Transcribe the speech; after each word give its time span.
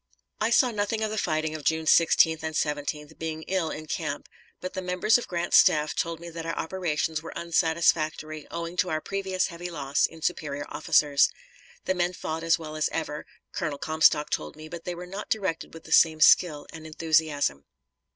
I 0.39 0.49
saw 0.49 0.71
nothing 0.71 1.03
of 1.03 1.11
the 1.11 1.17
fighting 1.19 1.53
of 1.53 1.63
June 1.63 1.85
16th 1.85 2.41
and 2.41 2.55
17th, 2.55 3.19
being 3.19 3.43
ill 3.43 3.69
in 3.69 3.85
camp, 3.85 4.27
but 4.59 4.73
the 4.73 4.81
members 4.81 5.19
of 5.19 5.27
Grant's 5.27 5.57
staff 5.57 5.93
told 5.93 6.19
me 6.19 6.31
that 6.31 6.43
our 6.43 6.57
operations 6.57 7.21
were 7.21 7.31
unsatisfactory, 7.37 8.47
owing 8.49 8.77
to 8.77 8.89
our 8.89 8.99
previous 8.99 9.49
heavy 9.49 9.69
loss 9.69 10.07
in 10.07 10.23
superior 10.23 10.65
officers. 10.69 11.29
The 11.85 11.93
men 11.93 12.13
fought 12.13 12.41
as 12.41 12.57
well 12.57 12.75
as 12.75 12.89
ever, 12.91 13.27
Colonel 13.51 13.77
Comstock 13.77 14.31
told 14.31 14.55
me, 14.55 14.67
but 14.67 14.85
they 14.85 14.95
were 14.95 15.05
not 15.05 15.29
directed 15.29 15.71
with 15.75 15.83
the 15.83 15.91
same 15.91 16.19
skill 16.19 16.65
and 16.73 16.87
enthusiasm. 16.87 17.65